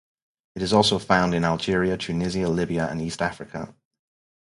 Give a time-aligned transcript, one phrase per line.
[0.55, 3.75] It is also found in Algeria, Tunisia, Libya and East Africa.